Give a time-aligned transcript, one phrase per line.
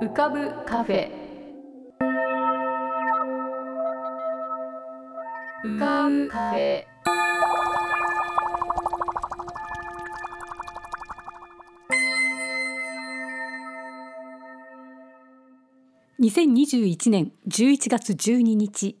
[0.00, 1.08] 浮かぶカフェ。
[5.64, 6.84] 浮かぶカフェ。
[16.20, 18.98] 2021年11月12日。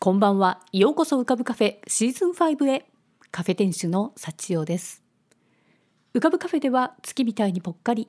[0.00, 0.60] こんばんは。
[0.72, 2.86] ようこそ浮かぶカフェシーズン5へ。
[3.30, 5.04] カフェ店主の幸代です。
[6.12, 8.08] 浮かぶカフェでは月みたいにぽっかり。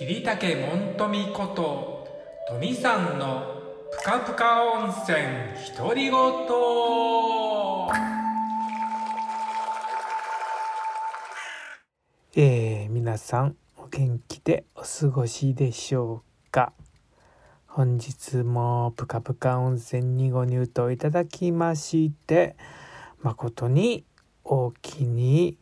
[0.00, 2.08] 桐竹門富こと
[2.48, 3.44] 富さんの
[3.92, 5.18] ぷかぷか温泉
[5.76, 6.12] 独り言。
[12.34, 16.72] えー、皆さんお元気でお過ごしでしょうか？
[17.66, 22.56] 本日もぷかぷか温泉にご入湯いただきまして
[23.20, 24.06] 誠に
[24.44, 25.58] 大きに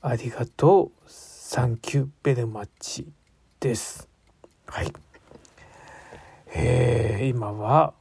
[0.00, 1.08] ありがとう。
[1.08, 3.06] サンキューベルマッチ。
[3.60, 4.08] です。
[4.66, 4.92] はい。
[6.54, 7.92] えー、今は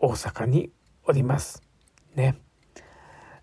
[0.00, 0.70] 大阪に
[1.04, 1.62] おります。
[2.16, 2.36] ね。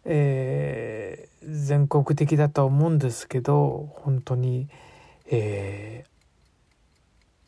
[0.04, 4.68] えー、全国的だと思うんですけど本当に、
[5.32, 6.10] えー、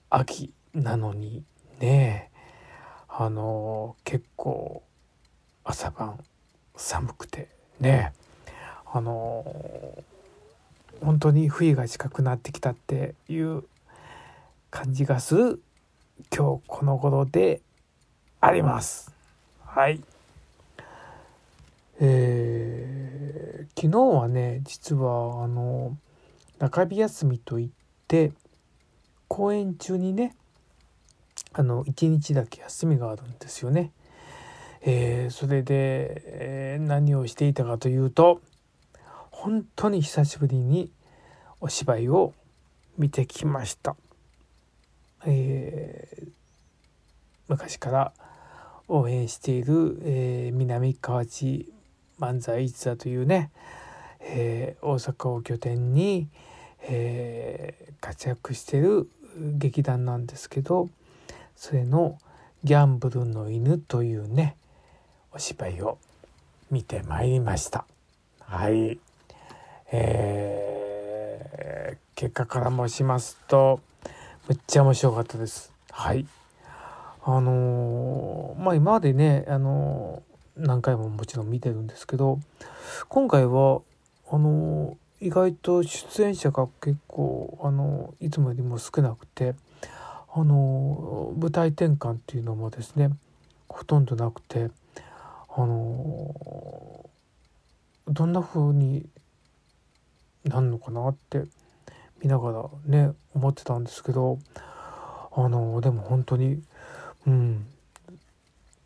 [0.09, 1.43] 秋なのに
[1.79, 2.31] ね。
[3.09, 4.81] あの結構
[5.65, 6.23] 朝晩
[6.77, 7.49] 寒くて
[7.81, 8.13] ね。
[8.93, 9.43] あの
[11.01, 13.63] 本当に冬が近くなってきたっていう
[14.69, 15.61] 感じがする
[16.35, 17.61] 今日この頃で
[18.39, 19.11] あります。
[19.65, 20.01] はい
[21.99, 25.97] えー、昨日はね実はあの
[26.59, 27.69] 中日休みといっ
[28.07, 28.31] て
[29.27, 30.35] 公演中にね
[31.53, 33.91] あの1日だけ休みがあるんですよね。
[34.83, 38.41] えー、それで、えー、何をしていたかというと
[39.41, 40.91] 本当に久しぶりに
[41.61, 42.35] お芝居を
[42.99, 43.95] 見てきました。
[45.25, 46.29] えー、
[47.47, 48.13] 昔から
[48.87, 51.67] 応援している、えー、南河内
[52.19, 53.49] 漫才一座というね、
[54.19, 56.27] えー、大阪を拠点に、
[56.83, 59.09] え、活躍してる
[59.57, 60.87] 劇団なんですけど
[61.55, 62.19] それの
[62.63, 64.55] 「ギャンブルの犬」というね
[65.33, 65.97] お芝居を
[66.69, 67.85] 見てまいりました。
[68.41, 68.99] はい、
[69.91, 73.81] えー、結果から申しますと
[74.47, 75.71] めっちゃ面白かったです。
[75.91, 76.25] はい
[77.23, 80.23] あのー、まあ今までね、あの
[80.57, 82.39] 何回ももちろん見てるんですけど
[83.09, 83.81] 今回は
[84.29, 89.53] あの意外と出演者が結構あのいつもよりも少なくて
[90.33, 93.11] あの舞台転換っていうのもですね
[93.67, 94.71] ほとんどなくて
[95.55, 97.09] あの
[98.07, 99.05] どんな風に
[100.45, 101.43] なんのかなって
[102.21, 104.39] 見ながらね思ってたんですけど
[105.33, 106.61] あのでも本当に
[107.27, 107.65] うん。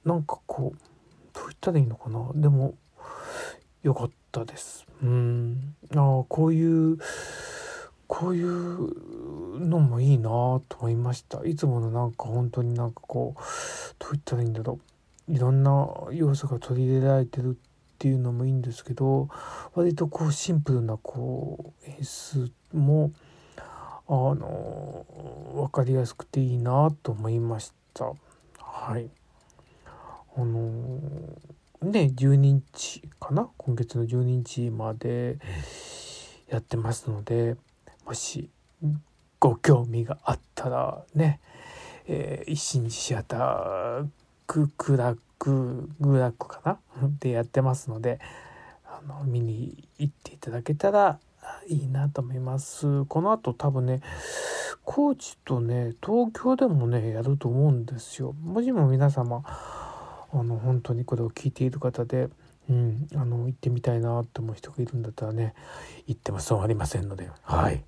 [0.03, 0.77] なんかこう
[1.33, 2.29] どう言ったらいいのかな。
[2.35, 2.75] でも
[3.81, 4.85] 良かったです。
[5.01, 5.75] うん。
[5.95, 6.97] あこういう
[8.07, 11.43] こういうのもいいなと思いました。
[11.45, 13.41] いつものなんか本当になんかこう
[13.99, 14.79] どう言ったらいいんだろ
[15.27, 15.33] う。
[15.33, 17.57] いろんな要素が取り入れられてる
[17.95, 19.29] っていうのもいいんですけど
[19.73, 23.11] 割とこうシンプルなこう演出も
[23.55, 25.05] あの
[25.55, 28.11] 分かりやすくていいなと思いました
[28.59, 29.09] はい。
[30.37, 30.99] あの、
[31.81, 33.49] ね12日かな？
[33.55, 35.39] 今月の12日まで
[36.49, 37.55] やってますので
[38.05, 38.49] もし
[39.39, 41.39] ご興味があったらね、
[42.07, 44.07] えー、一心シアター
[44.45, 47.09] ククラクグラックかな？
[47.19, 48.19] でやってますので
[48.85, 51.19] あの見に行っていただけたら
[51.67, 53.05] いいなと思います。
[53.05, 54.01] この後多分ね
[54.83, 58.33] 高知とね東京でもねやると思うんですよ。
[58.33, 62.29] もしも皆様あの本当にこれを聞いている方で、
[62.69, 65.53] うん、あの行ってみたいなと思う人がいるんだったらね
[66.07, 67.83] 行っても損ありませんので、はい、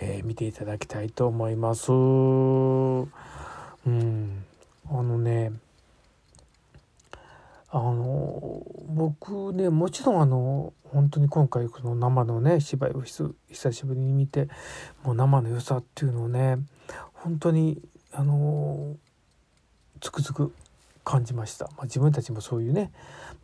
[0.00, 1.92] えー、見ていただきたいと思います。
[1.92, 3.06] う
[3.90, 4.44] ん
[4.90, 5.52] あのね
[7.74, 13.34] あの僕ねもちろんあの本当に今回この生のね芝居を久
[13.72, 14.48] しぶりに見て
[15.02, 16.58] もう生の良さっていうのをね
[17.14, 17.82] 本当に
[18.12, 18.94] あの
[20.00, 20.54] つくづく
[21.02, 22.92] 感じました、まあ、自分たちもそういうね、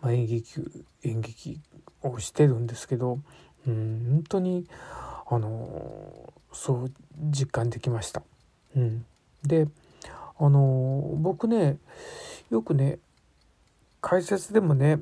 [0.01, 0.61] まあ、演劇
[1.03, 1.59] 演劇
[2.03, 3.19] をしてるんですけど
[3.67, 4.69] うん本当に
[5.29, 8.23] あのそう実感できました。
[8.77, 9.05] うん、
[9.43, 9.67] で
[10.39, 11.79] あの僕ね
[12.49, 13.01] よくね
[14.01, 14.99] 解説でもね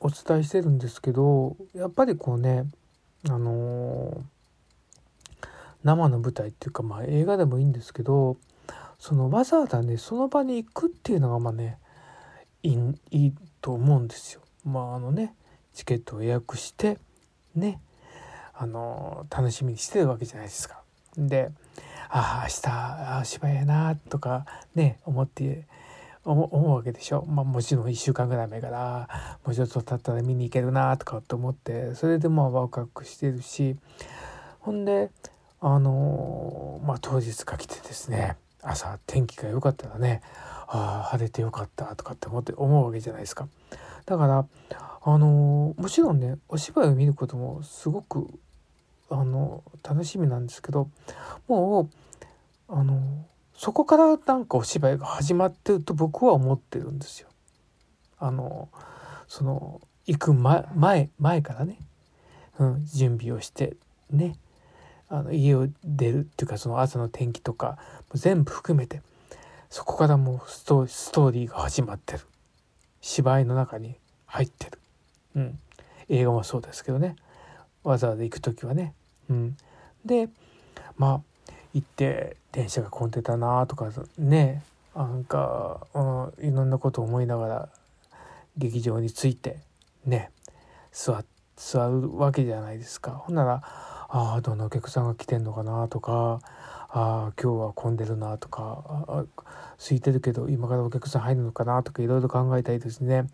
[0.00, 2.64] お伝えしてるんですけどやっぱりこうね
[3.28, 4.22] あの
[5.84, 8.36] 生の舞台っていうかまあ映画でもいいんですけど
[8.98, 11.78] そのわざわざねその場に行くっていうのがまあね
[12.62, 12.76] い
[13.10, 14.40] いと思うんですよ。
[14.64, 15.34] まああのね
[15.74, 16.98] チケットを予約して
[17.56, 17.80] ね
[18.54, 20.82] あの楽しみにしてるわけじゃないですか。
[21.16, 21.50] で
[22.08, 25.66] ああ明日芝居やなとかね思って
[26.24, 29.08] 思うわけでしょ、まあ、もちろん1週間ぐらい前から
[29.44, 33.76] もうちょっと経ったら見に行けるなとかって思ってそれでまあワクワクしてるし
[34.60, 35.10] ほんで
[35.60, 40.22] あのまあ当日かけてですね朝天気が良かったらね
[40.68, 43.48] ああ晴れてよかったとかって思って思うわけじゃないですか。
[44.06, 44.46] だから
[45.04, 48.28] あのもちろんねお芝居を見ることもすごく
[49.10, 50.88] あの楽しみなんですけど
[51.48, 51.88] もう
[52.68, 53.26] あの
[53.56, 57.28] そこからなんかお芝居が始まってると僕は思ってるんですよ。
[58.18, 58.68] あの
[59.28, 61.78] その行く前前前からね、
[62.58, 63.76] うん、準備をして
[64.10, 64.36] ね。
[65.08, 67.76] あの家を出るっていうかその朝の天気とか
[68.14, 69.02] 全部含めて
[69.68, 72.20] そこからもうストーリーが始まってる。
[73.02, 73.96] 芝居の中に
[74.26, 74.78] 入ってる、
[75.36, 75.58] うん、
[76.08, 77.16] 映画もそうですけどね。
[77.84, 78.94] わざわざ行く時はね、
[79.28, 79.56] うん、
[80.04, 80.28] で
[80.96, 84.62] まあ行って電車が混んでたなとかね
[84.94, 87.68] なんか、うん、いろんなことを思いながら
[88.56, 89.58] 劇場に着いて
[90.04, 90.30] ね
[90.92, 91.24] 座
[91.56, 93.12] 座るわけじゃないですか。
[93.12, 96.40] ほんならああどのお客さんが来てんのかなとか
[96.90, 99.24] ああ今日は混んでるなとかあ
[99.78, 103.26] 空いてるけど今からお客さん入るのかなとかいろいろ考えたりですね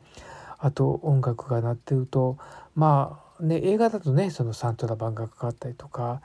[0.59, 2.39] あと音楽が鳴ってると
[2.77, 6.21] まあね映画だとねそのサントラ版がかかったりとか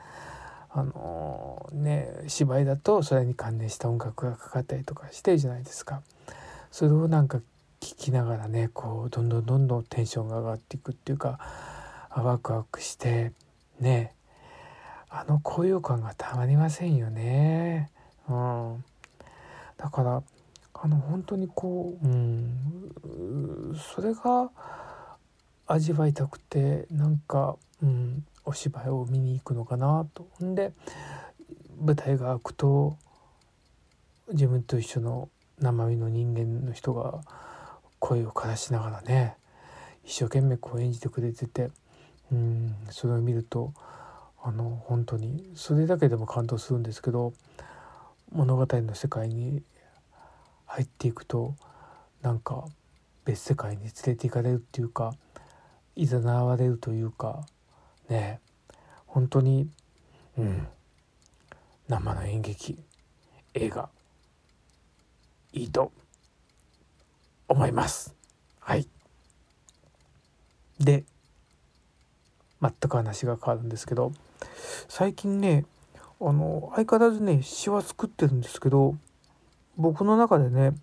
[0.76, 6.02] あの、ね芝居だとそれに関連した音楽がかかったりとかしてるじゃないですか。
[6.72, 7.40] それをなんか
[7.80, 11.40] 聞きながらねこうどんどんどんどんテンションが上がっていくっていうか
[12.16, 13.34] ワクワクして
[13.80, 14.14] ね
[15.10, 17.92] あの高揚感がたまりませんよね。
[18.28, 18.84] うん、
[19.78, 20.24] だから
[20.74, 24.50] あの本当にこう、うん、それが
[25.68, 30.28] 味わいたくてなんか、うん、お芝居を見に行くのかなと。
[30.44, 30.72] んで
[31.80, 32.98] 舞台が開くと
[34.32, 37.22] 自分と一緒の生身の人間の人が
[38.00, 39.36] 声を枯らしながらね
[40.06, 41.70] 一生懸命こう演じてくれてて
[42.32, 43.74] うんそれを見ると
[44.42, 47.34] あの本当にそれだけでも感動するんですけど
[48.32, 49.62] 物語の世界に
[50.66, 51.56] 入っていくと
[52.22, 52.66] なんか
[53.26, 55.14] 別世界に連れて行かれるっていうか
[55.96, 57.46] いざなわれるというか
[58.14, 58.40] ね
[59.08, 59.68] 本当に
[60.38, 60.68] うん
[61.88, 62.80] 生の演劇
[63.56, 63.90] 映画
[65.52, 65.92] いいと
[67.48, 68.16] 思います。
[68.60, 68.88] はい
[70.80, 71.04] で
[72.62, 74.14] 全く話が変わるんですけど
[74.88, 75.66] 最近ね
[76.22, 78.96] あの相変わらずね詩は作ってるんですけど
[79.76, 80.74] 僕の中でね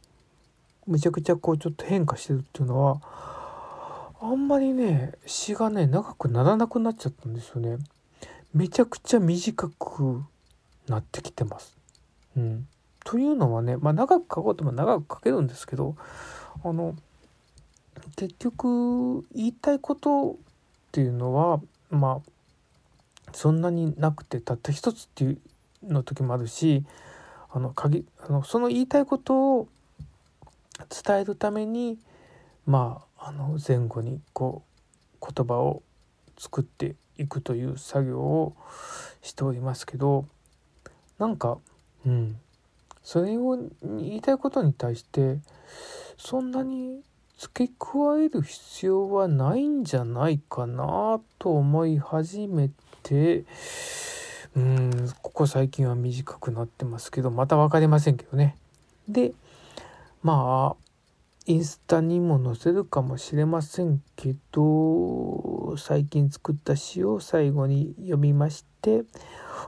[0.86, 3.00] めちゃくちゃこうちょっと変化してるっていうのは
[4.22, 7.78] あんまりね詩がね長くならなくなっちゃったんですよね。
[8.52, 10.22] めちゃくちゃ短く
[10.88, 11.76] なってきてます。
[12.36, 12.68] うん、
[13.04, 15.96] というのはね、まあ、長く書こうとも長く書けるんですけど
[16.62, 16.94] あの
[18.16, 20.36] 結局言いたいことっ
[20.92, 21.60] ていうのは
[21.90, 25.38] まあそんなになくてたった一つっていう
[25.82, 26.84] の時もあるし
[27.52, 29.68] あの鍵あのその言いたいことを
[31.04, 31.98] 伝えるために
[32.66, 34.62] まああの前後にこ
[35.20, 35.82] う言葉を
[36.38, 38.56] 作っていくという作業を
[39.20, 40.26] しておりますけど
[41.18, 41.58] なんか
[42.06, 42.36] うん
[43.02, 45.38] それを言いたいことに対して
[46.16, 47.02] そんなに
[47.38, 52.70] 付け加える必要はないんじゃないかなと思い始め
[53.02, 53.44] て
[54.56, 58.56] うんここ最近は短くなってますけどまた分かりませんけどね。
[59.08, 59.32] で
[60.22, 60.89] まあ
[61.50, 69.02] インスタにも載せるかもしれませんけど最近作った詩を最後に読みまして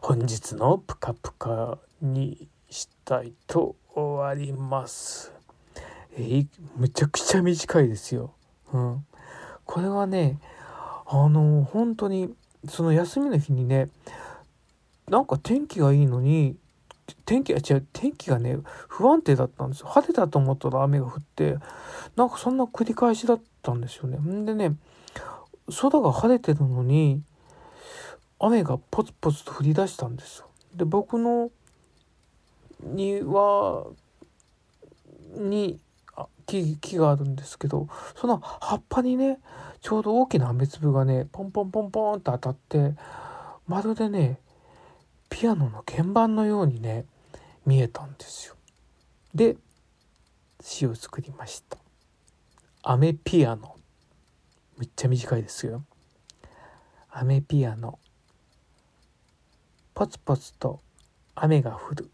[0.01, 5.33] 本日の「ぷかぷか」にしたいと終わります。
[6.13, 6.47] えー、
[6.77, 8.33] むちゃくちゃ短いですよ。
[8.73, 9.05] うん、
[9.65, 10.39] これはね
[11.05, 12.33] あの本当に
[12.69, 13.89] その休みの日にね
[15.09, 16.57] なんか天気がいいのに
[17.25, 19.89] 天気違う天気がね不安定だったんですよ。
[19.89, 21.57] 晴れたと思ったら雨が降って
[22.17, 24.19] なんかそんな繰り返しだったんですよね。
[24.19, 24.77] んでね
[25.81, 27.23] 空が晴れてるのに
[28.39, 30.47] 雨がポツポツと降り出したんですよ。
[30.75, 31.51] で僕の
[32.83, 33.85] 庭
[35.37, 35.79] に
[36.47, 39.39] 木木があるんですけどその葉っぱにね
[39.81, 42.95] ちょうど大きな雨粒がねポンポンポンポンと当たって
[43.67, 44.39] まるでね
[45.33, 47.07] ピアノの鍵盤のようにね
[47.65, 48.55] 見えたんですよ。
[49.35, 49.57] で
[50.61, 51.79] 詩を作りました。
[52.83, 53.77] 雨ピアノ
[54.79, 55.85] めっちゃ短いですよ。
[57.11, 57.99] 雨ピアノ
[59.95, 60.81] ポツポツと
[61.35, 62.11] 雨が降る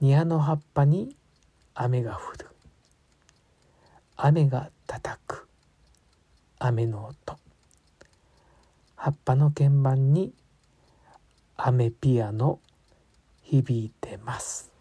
[0.00, 1.16] 庭の葉っぱに
[1.74, 2.46] 雨が降る
[4.16, 5.48] 雨が叩く
[6.58, 7.38] 雨の音
[8.96, 10.34] 葉っぱの鍵盤に
[11.56, 12.58] 雨ピアノ
[13.42, 14.74] 響いてます。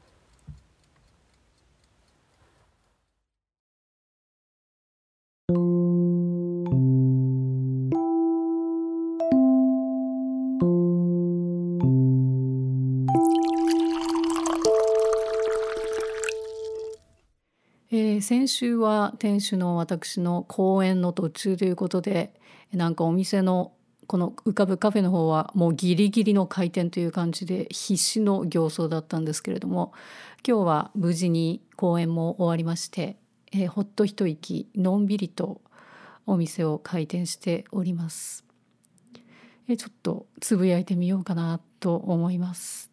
[17.96, 22.34] えー、先週は店主の私の講演の途中ということで
[22.72, 23.74] なんかお店の
[24.08, 29.94] この浮かぶカフェの方はもうギリギリの開店という感じで必死の形相だったんですけれども
[30.48, 33.18] 今日は無事に講演も終わりまして、
[33.52, 35.62] えー、ほっと一息のんびりと
[36.26, 38.46] お店を開店しております。
[39.68, 42.92] えー、ちょっとつぶやいてみようかなと思います。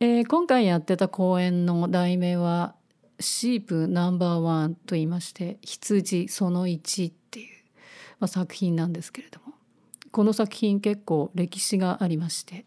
[0.00, 2.74] えー、今回やってた講演の題名は
[3.20, 7.46] シープナンバーワンと言いまして羊その1っていう、
[8.18, 9.51] まあ、作品なんですけれども
[10.12, 12.66] この作品結構歴史がありまして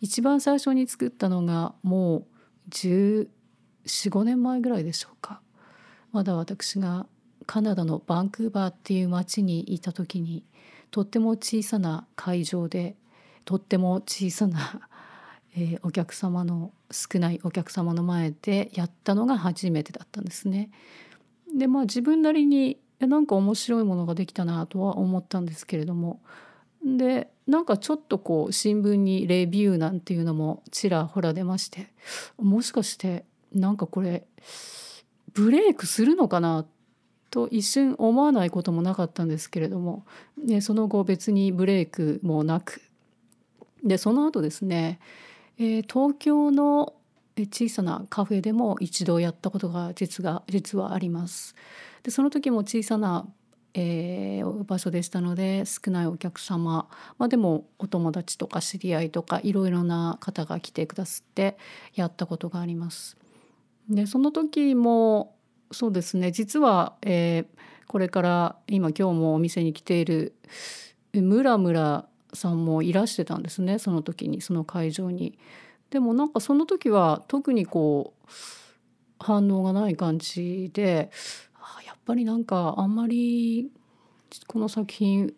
[0.00, 2.24] 一番最初に作ったのがもう
[2.70, 5.40] 1415年前ぐらいでしょうか
[6.10, 7.06] まだ私が
[7.46, 10.44] カナダのバンクーバーっていう町にいた時に
[10.90, 12.96] とっても小さな会場で
[13.44, 14.88] とっても小さな
[15.56, 20.70] えー、お客様の少ないお客様の前でやったのが初めてだったんですね。
[21.52, 26.20] でまあ自分なりになんか面白いものができたなとは思ったんですけれども
[26.84, 31.88] でなんかちょっとこう新聞にレビューなんていうのもちらほら出まして
[32.38, 34.24] もしかしてなんかこれ
[35.32, 36.64] ブレイクするのかな
[37.30, 40.04] と一瞬思わないこともなかったんですけれども、
[40.42, 42.80] ね、その後別にブレイクもなく
[43.84, 44.98] でその後ですね
[45.62, 46.94] えー、東京の
[47.36, 51.54] 小さなカフェでも一度やったことが実が実はあります。
[52.02, 53.26] でその時も小さな、
[53.74, 61.56] えー、場所でしたので少ないお客様、まあ、でもお友達とか知り合いとかいろいろな方が来てくださって
[61.94, 63.16] やったことがあります。
[63.88, 65.36] でその時も
[65.72, 67.46] そうですね実は、えー、
[67.86, 70.34] これから今今日もお店に来ている
[71.12, 75.38] ムラムラさんもいらしてたんですねその時にその会場に。
[75.90, 78.28] でもなんかその時は特にこう
[79.18, 81.10] 反応がない感じで
[82.10, 83.70] ぱりなんかあんまり
[84.48, 85.32] この作品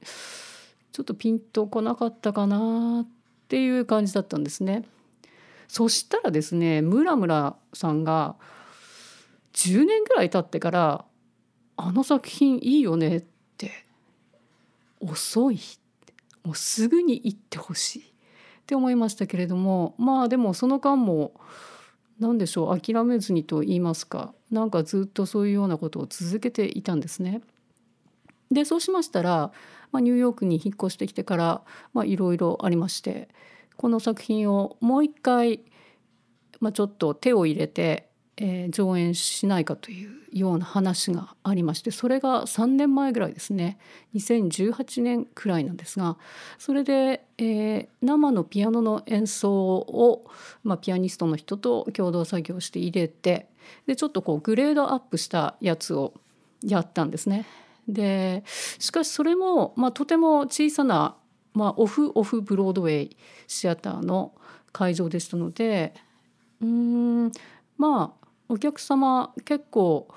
[0.93, 3.09] ちょっとピンとこなかったかなっ
[3.49, 4.85] ていう感じだったんですね。
[5.69, 8.37] そしたらですねムラムラさんが
[9.52, 11.05] 10年ぐらい経ってから
[11.76, 13.25] 「あの作品いいよね」っ
[13.59, 13.71] て
[15.00, 15.61] 「遅い」
[16.45, 18.05] もうすぐに行ってほしいっ
[18.67, 21.35] て思いましたけれどもまあでもその間も
[22.23, 27.43] 何でしょう諦めずにと言いますかなんかずっとそういうようなことを続けていたんですね。
[28.52, 29.50] でそうしましたら、
[29.91, 33.29] まあ、ニューヨークに引っ越してきてからいろいろありまして
[33.76, 35.64] この作品をもう一回、
[36.61, 43.79] まあ、ちょっと手を入れてえー、上演しないかというような話がありましてそれが3年前ぐらいですね
[44.15, 46.17] 2018年くらいなんですが
[46.59, 50.25] それで、えー、生のピアノの演奏を、
[50.65, 53.49] まあ、ピアニストの人と共同作業して入れて
[53.87, 56.15] でちょっとこうグレードアップしたやつを
[56.65, 57.45] やったんですね。
[57.89, 58.45] で
[58.79, 61.17] しかしそれも、まあ、とても小さな、
[61.53, 63.17] まあ、オフオフブロードウェイ
[63.49, 64.33] シアターの
[64.73, 65.93] 会場でしたので
[66.61, 67.33] うん
[67.77, 68.22] まあ
[68.53, 70.09] お客様結構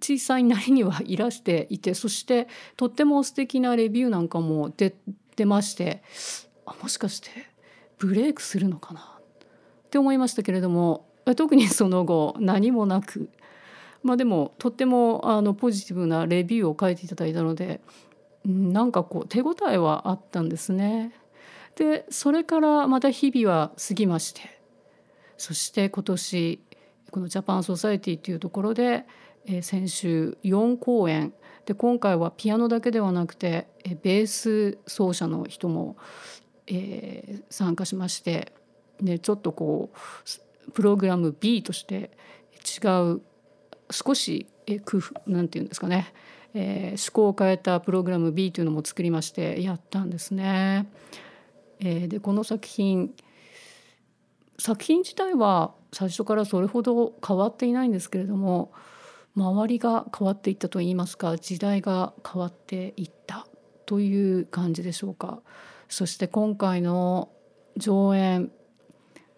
[0.00, 4.96] 小さいなりにはいらしていてそしてとっても素敵なレビューなんかも出
[5.36, 6.02] 出まして
[6.64, 7.28] あもしかして
[7.98, 9.00] ブレイクするのかな？
[9.00, 13.28] って思いましたけれども特にその後何もなく
[14.02, 17.82] まあでもとってもあのポジティブなレビューを書いていただいたので
[18.46, 21.12] なんかこう手応えはあったんですね。
[21.76, 24.40] でそれからまた日々は過ぎまして
[25.36, 26.60] そして今年
[27.10, 29.04] このジャパンソサエティというところで、
[29.46, 31.32] えー、先週4公演
[31.66, 35.96] で今回はピアノだけではなくて、えー、ベース奏者の人も、
[36.66, 38.52] えー、参加しまして、
[39.00, 42.10] ね、ちょっとこうプログラム B として
[42.82, 43.22] 違う
[43.90, 46.12] 少し、えー、工夫なんていうんですかね、
[46.54, 50.88] えー、趣向を変えたプログラム B というのも作りましてやったんですね。
[51.80, 53.14] えー、でこの作品
[54.60, 58.72] 作品自体は最初からそれほど変わっていないんですけれども
[59.34, 63.46] 周りが変わっていったといいますか時代が変わっていった
[63.86, 65.40] という感じでしょうか。
[65.88, 67.30] そして今回の
[67.76, 68.52] 上演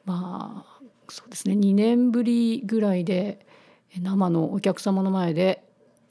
[0.05, 3.47] まあそうですね2年ぶりぐらいで
[3.97, 5.64] 生のお客様の前で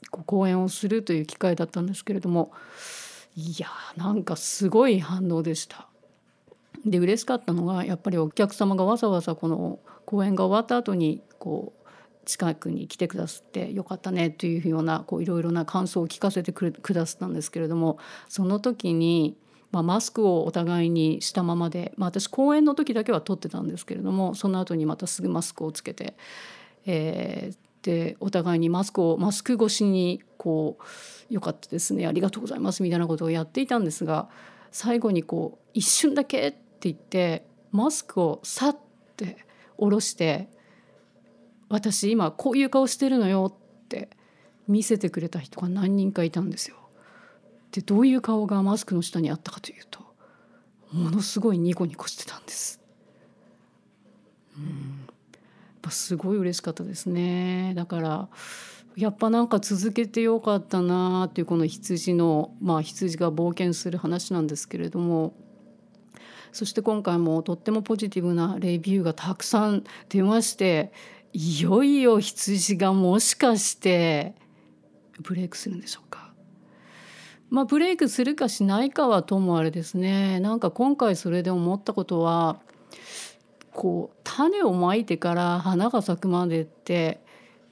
[0.10, 2.54] 講演をするという機会だったんですけれども
[3.36, 5.91] いやなんかすごい反応でした。
[6.86, 11.82] で嬉しかったのがやっぱりお客様がわざわざこの公演が終わった後にこう
[12.26, 17.98] 近くに来てくださってよかったねというようないろいろな感想を聞かせてくださったんですけれども
[18.30, 19.38] その時に、
[19.72, 26.16] まあ、マスクをお互いにしたままで、まあ、私公演の時だけは取ってたんですけれどもその後にまたすぐマスクをつけて、
[26.86, 30.84] えー、でお互いにマスクをマスク越しにこう
[31.34, 34.30] 「よかったですねありがとうございます」みたいなことをやっていたんですが
[34.72, 38.78] 最後にこう一瞬だけって言ってマスクをさっ
[39.16, 39.38] て
[39.78, 40.50] 下ろして
[41.70, 44.10] 「私今こういう顔してるのよ」って
[44.68, 46.78] 見せてくれた人が何人かいたんですよ。
[47.72, 50.02] でどういう顔がマスクの下にあったかというと
[50.92, 52.82] ものすごいニコニコしてたんです。
[54.58, 57.74] うん、すごい嬉しかったですね。
[57.76, 58.30] だから
[58.98, 65.36] やっぱなんか続けてよかったなっていうこの羊のまあ羊が冒険する話なんですけれども
[66.52, 70.92] そして今回もとってもポジティブなレビューがたくさん出まして
[71.34, 74.36] いよいよ羊がもしかして
[75.22, 76.34] ブレイクするんでしょうか？
[77.50, 82.60] まあ、ブレイクするかしないかはともあれですねなんか今回それで思ったことは
[83.74, 87.22] こう種をまいてから花が咲くまでって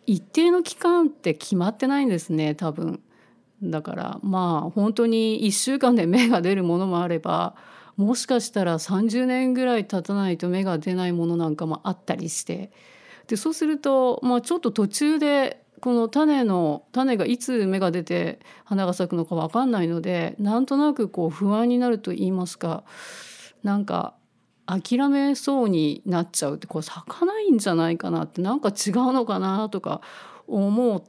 [0.06, 3.02] 一定の期間って決まってないんですね多分。
[3.62, 7.56] だからまあ本当に1週間で芽が出るものもあれば
[8.00, 12.72] もしかしたら30年ぐらい経たないと芽が出ないものなんかもあったりして。
[13.28, 22.86] でそうすると、まあ、ちょっと途中でこの種の種がいつ芽が出て花が咲くのか分かんないのでなんとなくこう不安になると言いますか
[23.64, 24.16] なんか
[24.66, 30.02] 諦めそうになっちゃうってこう咲かないんじゃないかなってなんか違うのかなとか
[30.48, 31.04] 思う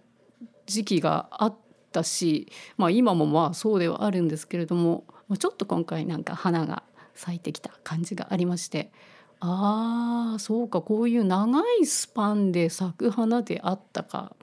[0.67, 1.57] 時期があっ
[1.93, 5.05] たし、まあ、今もまあそうではあるんですけれども
[5.37, 6.83] ちょっと今回なんか花が
[7.15, 8.93] 咲いてきた感じがありまして
[9.41, 14.35] ああそうかこういう長いスパンで咲く花であったか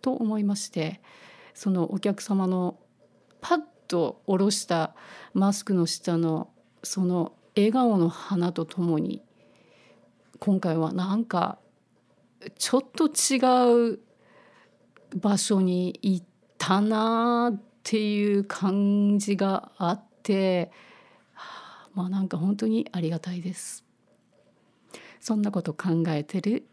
[0.00, 1.00] と思いまして
[1.54, 2.78] そのお客様の
[3.40, 4.94] パッと下ろした
[5.34, 6.50] マスクの下の
[6.82, 9.22] その笑顔の花とともに
[10.40, 11.58] 今回はなんか
[12.58, 14.00] ちょっと違う
[15.16, 16.26] 場所に行っ
[16.58, 20.70] たなっていう感じがあってて、
[21.34, 23.84] はあ、まあなんか本当にありがたいです。
[25.20, 26.64] そんなこと考えてる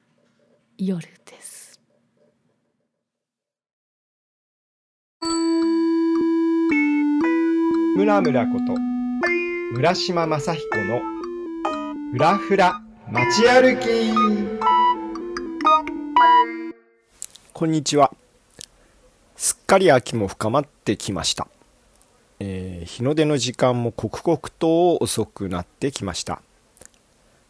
[0.78, 1.80] 夜です。
[7.98, 8.74] 村村こと
[9.74, 11.02] 村島正彦の
[12.14, 14.12] ふらふら街歩き。
[17.54, 18.12] こんにちは。
[19.36, 21.48] すっかり秋も深まってきました
[22.82, 26.41] えー、日の出の時間も刻々と遅くなってきました、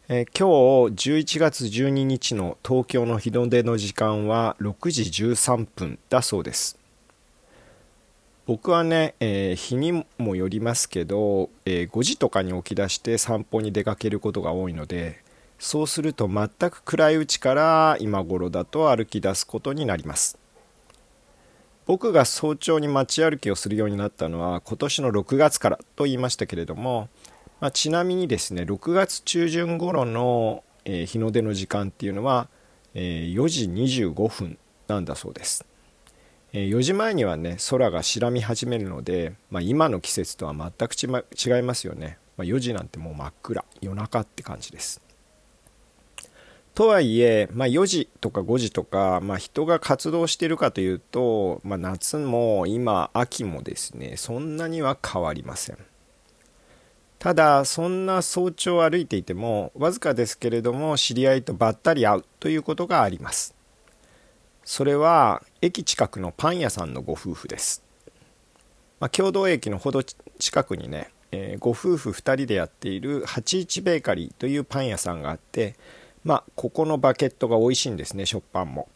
[0.08, 6.78] えー、今日11月12日の東京の日の出の時間は6時13分だそうです。
[8.44, 15.22] 僕はね、えー、日にもよりますけど、え5時とかに起き出して散歩に出かけることが多いので
[15.60, 20.38] そうすると全く暗いうちから今頃だと歩き出すことになります。
[21.84, 27.08] 僕が早朝に街歩きをするようになったのは今年の6月からと言いましたけれども、
[27.60, 32.48] まあ、ちなみにですね6月中旬頃の、日の出の時間っていうのは、
[32.94, 35.64] えー、4時25分なんだそうです、
[36.52, 45.00] えー、4時前にはね空が白み始めるので、まあ、今の季節とは全く違いますよね、まあ、4時なんてもう真っ暗夜中って感じです。
[46.74, 55.78] とはいえ、まあ、4時とか5時とか、まあ、人が活動してるかというと、まあ、夏も今秋もですねそんなには変わりません。
[57.18, 63.54] ただそんな早朝歩いていてもわずかですけれども知り合いとばったり会うということがあります。
[64.64, 67.82] それは駅近くのパン屋さんのご夫婦です、
[69.00, 75.74] まあ、共同駅のほど近くにね、えー、ご夫婦2人でやっている81ベーカリーというパン屋さんがあって
[76.24, 78.88] まあここのバケットが美味しいんですね食パンも、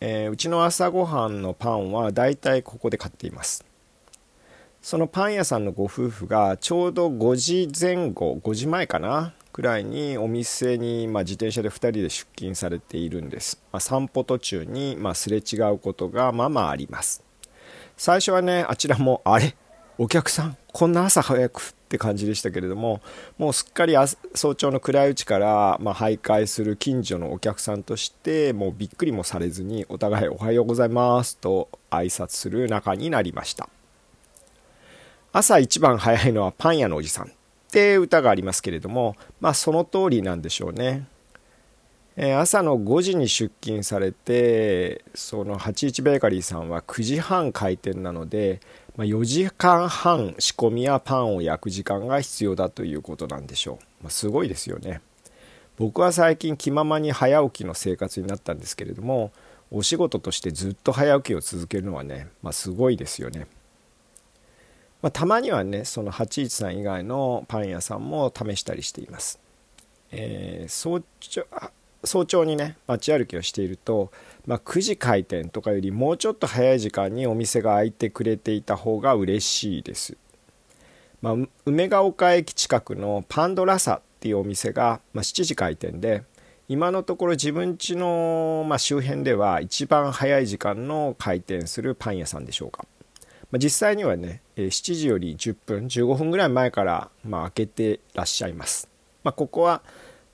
[0.00, 3.64] えー、うちの朝ごはんのパンはだいたいここで買っています。
[4.80, 17.24] そのパン屋さんのご夫婦がちょうど5時前後5時前かなくらいにお店に、まあ、自転車で2人で出勤されているんです、まあ、散歩途中に、まあ、すれ違うことがまあまああります。
[17.96, 19.56] 最初はねあちらもあれ？
[19.98, 23.00] お客さんこんな朝早くって感じでしたけれども
[23.38, 23.94] もうすっかり
[24.34, 33.70] 早朝の暗いうちから、まあ、徘徊する近所のお客さんとしてもうびっくりもされずにお互いおはようございますと挨拶する仲になりました
[35.32, 37.30] 朝一番早いのはパン屋のおじさんっ
[37.70, 41.06] て歌がありますけれどもまあその通りなんでしょうね。
[42.36, 48.58] 朝の5時に出勤されてその81ベーカリーさんは9時半開店なので、
[48.98, 55.00] まあ、4時間半仕込みやパンを焼く時間が必要だということなんでしょう、まあ、すごいですよね。
[55.76, 59.30] 僕は最近気ままに早起きの生活になったんですけれども
[59.70, 63.46] お仕事としてずっと早起きを続けるのはね、まあ、すごいですよね。
[65.00, 69.38] まあ、たまにはねその81さん以外のパン屋さんも試したりしています、
[70.10, 71.46] えー、早朝
[72.04, 74.12] 早朝にね街歩きをしていると、
[74.46, 80.16] まあ、9時開店とかよりもうちょっと早い時間にお店が開いてくれていた方が嬉しいです、
[81.20, 81.34] まあ、
[81.66, 86.22] 梅ヶ丘駅近くのパンドラサっていうお店が、まあ、7時開店で
[86.68, 92.84] 今のところ自分家の、ま、周辺では一番早い時間の開店するパン屋さんでしょうか。
[93.50, 98.88] まあ、実際にはね7時より10分15分ぐらい前からま開けてらっしゃいます、
[99.24, 99.82] ま、ここは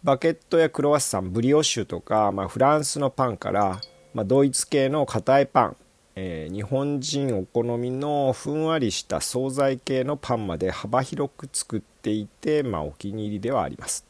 [0.04, 3.80] バケットやクロワッサンブリオッシュとか、まあ、フランスのパンから、
[4.12, 5.76] まあ、ドイツ系の硬いパン、
[6.14, 14.04] えー、日本人お好みのふんわりした惣菜系のパンまで幅広く作っていて、まあ、お気に入りではあります。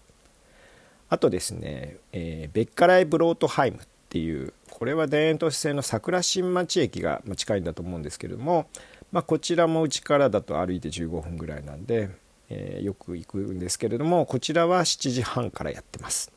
[1.08, 8.66] あとですね、えー、ベッカライブロートハイムっていうこれは田園都市線の桜新町駅が近いんだと思うんですけれども、
[9.12, 12.10] まあ、こちらもうちからだと歩いて15分ぐらいなんで、
[12.50, 16.30] えー、よく行くんですけれどもこちらは7時半からやってます、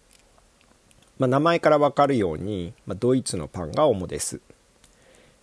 [1.20, 4.40] まあ、名前から分かるように、まあ、ドイツのパンが主です。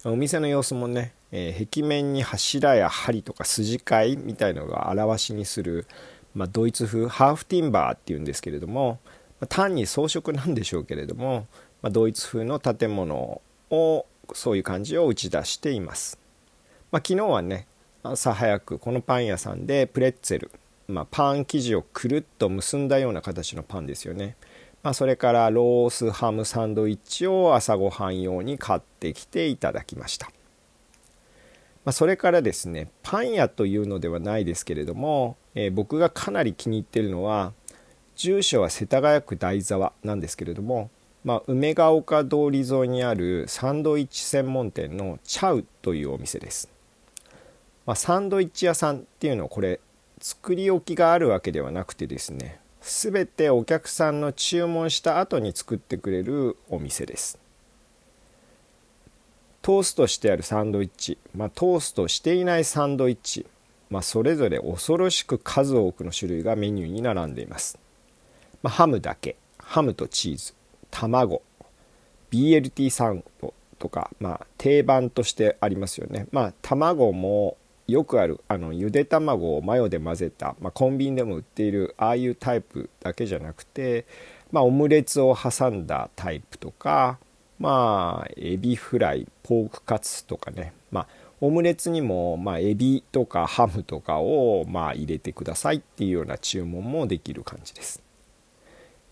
[0.06, 5.86] お店の様子もね、えー、壁面に柱や針とか筋交いみたいのが表しにする、
[6.34, 8.98] まあ、ドイツ風ハーフティンバーっていうんですけれども、
[9.40, 11.46] まあ、単に装飾なんでしょうけれども、
[11.80, 16.18] まあ、ドイツ風の建物をそういう感じを打ち出しています。
[16.92, 17.66] まあ、昨日はね
[18.06, 20.50] 朝早くこのパン屋さんでプレッツェル、
[20.88, 24.36] まあ、パン生地をくるっと結んだような形のパンですよね、
[24.82, 37.54] まあ、それからロースハムサンドイッチを朝ごはん用に買ってきていただきました、まあ、それからですねパン屋というのではないですけれども、えー、僕がかなり気に入ってるのは
[38.16, 40.90] 住所は世田谷区台沢なんですけれども
[41.24, 46.73] まあ、梅ヶ丘通り沿いにあるサンドイッチ専門店のチャウというお店です。
[47.86, 49.80] まあ、サンドイッチ屋さんっていうのはこれ
[50.20, 57.38] 作り置きがあるわけではなくてですね全てお客さんの注文した後に作ってくれるお店です。
[59.62, 63.46] トーストしてあるサンドイッチ、まあ、トーストしていないサンドイッチ、
[63.88, 67.78] まあ、それぞれ恐ろしく数多くの種類がメニューに並んでいます、
[68.62, 70.54] まあ、ハムだけハムとチーズ
[70.90, 71.40] 卵
[72.30, 76.26] BLT サンドとか、まあ、定番としてありますよね。
[76.30, 84.06] まあ卵もよくあるあのゆで卵をマヨで混ぜた、まあ、コンビニでも売っているああいうタイプだけじゃなくて、
[84.52, 87.18] まあ、オムレツを挟んだタイプとか
[87.58, 91.08] まあエビフライポークカツとかね、まあ、
[91.40, 98.03] オムレツにも、まあ、エビとかハムとかを、まあ、入れてくださいっていうような注文もできる感じです。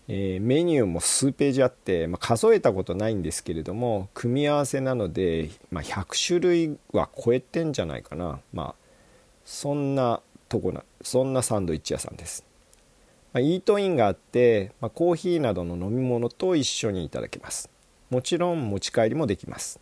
[0.07, 8.39] えー、メニューも数ページあって、まあ、数えたことないんですけれども組み合わせなので、まあ、100種類は超えてんじゃないかな。
[8.53, 8.75] まあ
[9.45, 12.45] そんなとこなそんなサンドイッチ屋さんです、
[13.33, 17.69] まあ、イートインがあって、ま、コーヒーなどの飲み物と一緒にいただけます。
[18.09, 19.79] もちろん持ち帰りもできます。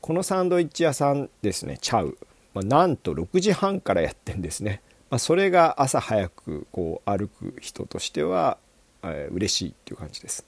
[0.00, 2.16] このサンドイッチ屋さんですねチャウ、
[2.54, 8.56] ま、なんと6時半からやってんですね、ま、それが朝早くこう歩く人としては
[9.04, 10.44] え、嬉しいっていう感じです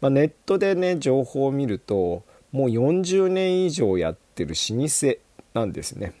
[0.00, 5.16] まあ、ネットでね情報を見るともう40年以上やってる老舗
[5.54, 6.14] なんですね。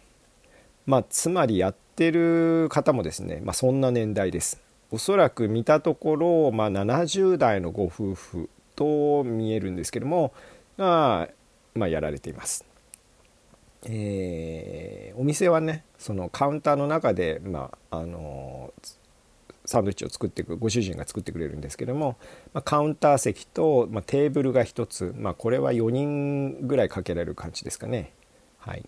[0.86, 4.60] まあ、つまりやってる方もですね、まあ、そんな年代です。
[4.90, 10.32] おそらく見たところ、まあ、70代のご夫婦と見えるんですけども
[10.78, 11.28] が、
[11.74, 12.64] まあ、やられています。
[13.86, 18.74] えー、お店はねそのカウンターの中で、まあ、あの
[19.70, 22.16] サンドイッチを作っていくご主人が作ってくれるんですけども、
[22.52, 28.12] まあ、カウンター席と、まあ、テーブルが1つ、まあ、これは4人ぐらいかけられる感じですかね。
[28.58, 28.84] はい。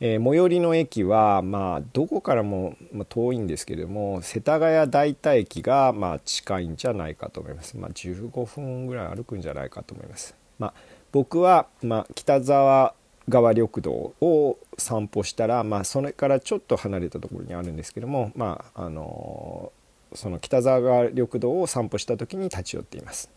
[0.00, 2.76] えー、最寄りの駅は、まあ、どこからも
[3.10, 10.74] 遠いんですけども世田谷代田駅が、まあ、近いんじゃないかと思います、まあ、15分ぐらい歩くんじゃないかと思います、まあ、
[11.10, 12.94] 僕は、まあ、北沢
[13.28, 19.72] 川緑道を散歩したら、まあ、それからちょっと離れたところにあるんですけども、まあ、あの
[20.14, 23.30] その北沢川緑道を散歩した時に立ち寄っています、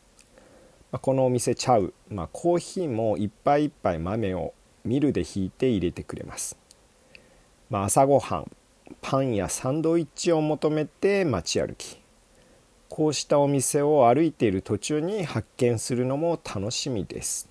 [0.92, 4.54] まあ、このお店チャウ、まあ、コーヒーも一杯一杯豆を
[4.84, 6.58] ミルでひいて入れてくれます、
[7.70, 8.52] まあ、朝ごはん
[9.02, 12.02] パンやサンドイッチを求めて街歩き。
[12.90, 17.48] こうしたお店を歩いている途中に発見するのも楽しみです。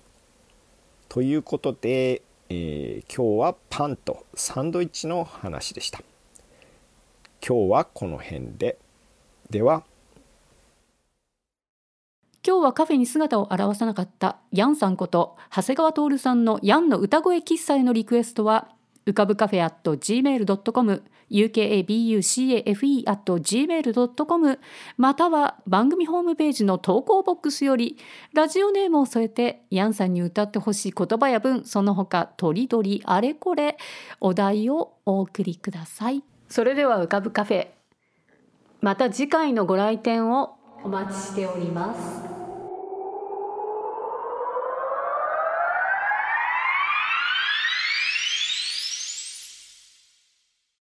[1.09, 6.03] ということで、えー、今日はパンとサンドイッチの話でした。
[7.45, 8.77] 今日はこの辺で。
[9.51, 9.83] では。
[12.43, 18.69] 今日はカフェに姿を現さなかったヤンさんこと長谷川徹さんのヤンの歌声喫茶へのリクエストは
[19.05, 24.59] 浮かぶカフェ at gmail.com ukabucafe at gmail.com
[24.97, 27.97] または番組ホームページの投稿ボックスより
[28.33, 33.77] ラジオネームを添えてヤンさんに歌ってほしい言葉や文その他とりどりあれこれ
[34.19, 36.23] お題をお送りください。
[36.49, 37.67] それでは浮かぶカフェ
[38.81, 42.40] また次回のご来店をお待ちしております。